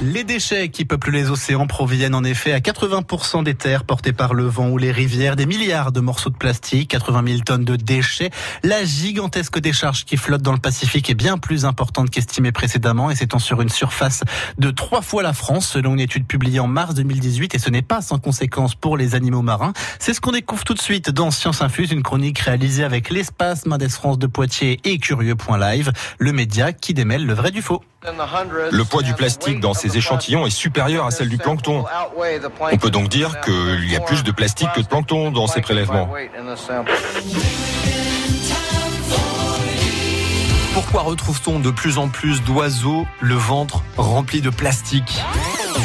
Les 0.00 0.22
déchets 0.22 0.68
qui 0.68 0.84
peuplent 0.84 1.10
les 1.10 1.28
océans 1.28 1.66
proviennent 1.66 2.14
en 2.14 2.22
effet 2.22 2.52
à 2.52 2.60
80% 2.60 3.42
des 3.42 3.56
terres 3.56 3.82
portées 3.82 4.12
par 4.12 4.32
le 4.32 4.44
vent 4.44 4.68
ou 4.68 4.78
les 4.78 4.92
rivières, 4.92 5.34
des 5.34 5.44
milliards 5.44 5.90
de 5.90 5.98
morceaux 5.98 6.30
de 6.30 6.36
plastique, 6.36 6.90
80 6.90 7.24
000 7.26 7.38
tonnes 7.40 7.64
de 7.64 7.74
déchets. 7.74 8.30
La 8.62 8.84
gigantesque 8.84 9.58
décharge 9.58 10.04
qui 10.04 10.16
flotte 10.16 10.40
dans 10.40 10.52
le 10.52 10.60
Pacifique 10.60 11.10
est 11.10 11.14
bien 11.14 11.36
plus 11.36 11.64
importante 11.64 12.10
qu'estimée 12.10 12.52
précédemment 12.52 13.10
et 13.10 13.16
s'étend 13.16 13.40
sur 13.40 13.60
une 13.60 13.70
surface 13.70 14.22
de 14.56 14.70
trois 14.70 15.02
fois 15.02 15.24
la 15.24 15.32
France 15.32 15.66
selon 15.66 15.94
une 15.94 16.00
étude 16.00 16.28
publiée 16.28 16.60
en 16.60 16.68
mars 16.68 16.94
2018 16.94 17.56
et 17.56 17.58
ce 17.58 17.68
n'est 17.68 17.82
pas 17.82 18.00
sans 18.00 18.18
conséquence 18.18 18.76
pour 18.76 18.96
les 18.96 19.16
animaux 19.16 19.42
marins. 19.42 19.72
C'est 19.98 20.14
ce 20.14 20.20
qu'on 20.20 20.30
découvre 20.30 20.62
tout 20.62 20.74
de 20.74 20.80
suite 20.80 21.10
dans 21.10 21.32
Science 21.32 21.60
Infuse, 21.60 21.90
une 21.90 22.04
chronique 22.04 22.38
réalisée 22.38 22.84
avec 22.84 23.10
l'espace 23.10 23.66
Mendes 23.66 23.88
France 23.88 24.20
de 24.20 24.28
Poitiers 24.28 24.78
et 24.84 24.98
Curieux.live, 24.98 25.90
le 26.18 26.32
média 26.32 26.72
qui 26.72 26.94
démêle 26.94 27.26
le 27.26 27.34
vrai 27.34 27.50
du 27.50 27.62
faux. 27.62 27.82
Le 28.04 28.84
poids 28.84 29.02
du 29.02 29.12
plastique 29.12 29.58
dans 29.58 29.74
échantillons 29.96 30.46
est 30.46 30.50
supérieur 30.50 31.06
à 31.06 31.10
celle 31.10 31.28
du 31.28 31.38
plancton. 31.38 31.84
On 32.60 32.76
peut 32.76 32.90
donc 32.90 33.08
dire 33.08 33.40
qu'il 33.40 33.90
y 33.90 33.96
a 33.96 34.00
plus 34.00 34.22
de 34.22 34.30
plastique 34.30 34.68
que 34.74 34.80
de 34.80 34.86
plancton 34.86 35.30
dans 35.30 35.46
ces 35.46 35.60
prélèvements. 35.60 36.08
Pourquoi 40.74 41.02
retrouve-t-on 41.02 41.58
de 41.58 41.70
plus 41.70 41.98
en 41.98 42.08
plus 42.08 42.42
d'oiseaux 42.42 43.06
le 43.20 43.34
ventre 43.34 43.82
rempli 43.96 44.40
de 44.40 44.50
plastique? 44.50 45.22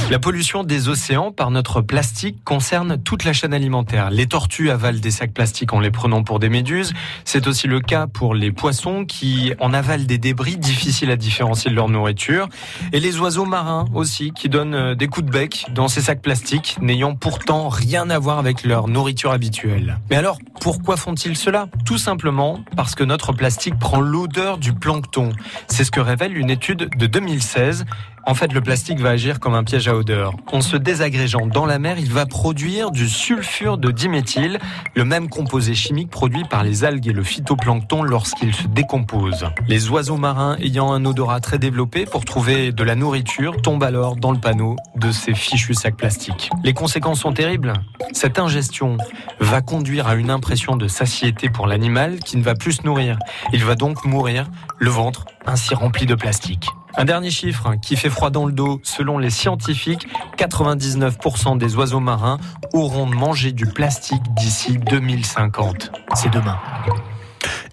La 0.09 0.19
pollution 0.19 0.63
des 0.63 0.89
océans 0.89 1.31
par 1.31 1.49
notre 1.49 1.81
plastique 1.81 2.43
concerne 2.43 3.01
toute 3.01 3.23
la 3.23 3.33
chaîne 3.33 3.53
alimentaire. 3.53 4.11
Les 4.11 4.27
tortues 4.27 4.69
avalent 4.69 4.99
des 4.99 5.11
sacs 5.11 5.33
plastiques 5.33 5.73
en 5.73 5.79
les 5.79 5.91
prenant 5.91 6.23
pour 6.23 6.39
des 6.39 6.49
méduses. 6.49 6.93
C'est 7.25 7.47
aussi 7.47 7.67
le 7.67 7.79
cas 7.79 8.07
pour 8.07 8.35
les 8.35 8.51
poissons 8.51 9.05
qui 9.05 9.53
en 9.59 9.73
avalent 9.73 10.05
des 10.05 10.17
débris 10.17 10.57
difficiles 10.57 11.09
à 11.09 11.15
différencier 11.15 11.71
de 11.71 11.75
leur 11.75 11.89
nourriture. 11.89 12.47
Et 12.91 12.99
les 12.99 13.19
oiseaux 13.19 13.45
marins 13.45 13.85
aussi 13.93 14.31
qui 14.31 14.49
donnent 14.49 14.75
euh, 14.75 14.95
des 14.95 15.07
coups 15.07 15.25
de 15.25 15.31
bec 15.31 15.65
dans 15.73 15.87
ces 15.87 16.01
sacs 16.01 16.21
plastiques 16.21 16.77
n'ayant 16.81 17.15
pourtant 17.15 17.69
rien 17.69 18.09
à 18.09 18.19
voir 18.19 18.39
avec 18.39 18.63
leur 18.63 18.87
nourriture 18.87 19.31
habituelle. 19.31 19.99
Mais 20.09 20.15
alors, 20.15 20.37
pourquoi 20.61 20.97
font-ils 20.97 21.37
cela? 21.37 21.69
Tout 21.85 21.97
simplement 21.97 22.59
parce 22.75 22.95
que 22.95 23.03
notre 23.03 23.33
plastique 23.33 23.79
prend 23.79 23.99
l'odeur 23.99 24.57
du 24.57 24.73
plancton. 24.73 25.31
C'est 25.67 25.83
ce 25.83 25.91
que 25.91 25.99
révèle 25.99 26.37
une 26.37 26.49
étude 26.49 26.89
de 26.97 27.07
2016 27.07 27.85
en 28.25 28.35
fait, 28.35 28.53
le 28.53 28.61
plastique 28.61 28.99
va 28.99 29.09
agir 29.09 29.39
comme 29.39 29.53
un 29.53 29.63
piège 29.63 29.87
à 29.87 29.95
odeur. 29.95 30.33
En 30.51 30.61
se 30.61 30.77
désagrégeant 30.77 31.45
dans 31.45 31.65
la 31.65 31.77
mer, 31.77 31.97
il 31.99 32.11
va 32.11 32.25
produire 32.25 32.91
du 32.91 33.09
sulfure 33.09 33.77
de 33.77 33.91
diméthyle, 33.91 34.59
le 34.95 35.03
même 35.03 35.27
composé 35.27 35.75
chimique 35.75 36.09
produit 36.09 36.43
par 36.45 36.63
les 36.63 36.85
algues 36.85 37.07
et 37.07 37.13
le 37.13 37.23
phytoplancton 37.23 38.01
lorsqu'ils 38.03 38.55
se 38.55 38.67
décomposent. 38.67 39.47
Les 39.67 39.89
oiseaux 39.89 40.17
marins 40.17 40.55
ayant 40.59 40.93
un 40.93 41.03
odorat 41.03 41.41
très 41.41 41.57
développé 41.57 42.05
pour 42.05 42.23
trouver 42.23 42.71
de 42.71 42.83
la 42.83 42.95
nourriture 42.95 43.61
tombent 43.61 43.83
alors 43.83 44.15
dans 44.15 44.31
le 44.31 44.39
panneau 44.39 44.77
de 44.95 45.11
ces 45.11 45.33
fichus 45.33 45.73
sacs 45.73 45.97
plastiques. 45.97 46.49
Les 46.63 46.73
conséquences 46.73 47.19
sont 47.21 47.33
terribles. 47.33 47.73
Cette 48.13 48.39
ingestion 48.39 48.97
va 49.39 49.61
conduire 49.61 50.07
à 50.07 50.15
une 50.15 50.29
impression 50.29 50.77
de 50.77 50.87
satiété 50.87 51.49
pour 51.49 51.67
l'animal 51.67 52.19
qui 52.19 52.37
ne 52.37 52.43
va 52.43 52.55
plus 52.55 52.73
se 52.73 52.83
nourrir. 52.83 53.17
Il 53.51 53.63
va 53.65 53.75
donc 53.75 54.05
mourir, 54.05 54.49
le 54.79 54.89
ventre 54.89 55.25
ainsi 55.45 55.75
rempli 55.75 56.05
de 56.05 56.15
plastique. 56.15 56.69
Un 56.95 57.05
dernier 57.05 57.31
chiffre 57.31 57.75
qui 57.81 57.95
fait 57.95 58.09
froid 58.09 58.29
dans 58.29 58.45
le 58.45 58.51
dos. 58.51 58.79
Selon 58.83 59.17
les 59.17 59.29
scientifiques, 59.29 60.07
99% 60.37 61.57
des 61.57 61.75
oiseaux 61.75 61.99
marins 61.99 62.37
auront 62.71 63.05
mangé 63.05 63.51
du 63.51 63.65
plastique 63.65 64.21
d'ici 64.35 64.77
2050. 64.77 65.91
C'est 66.15 66.29
demain. 66.31 66.57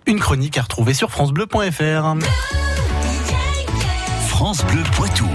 Une 0.06 0.18
chronique 0.18 0.56
à 0.58 0.62
retrouver 0.62 0.94
sur 0.94 1.10
francebleu.fr. 1.10 2.14
France 4.28 4.64
Bleu 4.64 4.82
Poitou. 4.92 5.28